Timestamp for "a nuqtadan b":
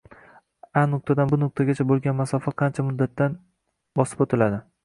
0.81-1.37